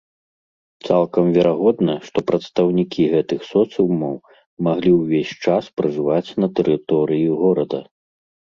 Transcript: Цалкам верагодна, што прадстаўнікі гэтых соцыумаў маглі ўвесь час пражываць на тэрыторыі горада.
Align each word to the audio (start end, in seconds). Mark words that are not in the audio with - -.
Цалкам 0.85 1.25
верагодна, 1.35 1.95
што 2.07 2.17
прадстаўнікі 2.29 3.03
гэтых 3.13 3.39
соцыумаў 3.51 4.13
маглі 4.71 4.91
ўвесь 4.99 5.33
час 5.45 5.63
пражываць 5.77 6.27
на 6.43 6.47
тэрыторыі 6.57 7.27
горада. 7.47 7.79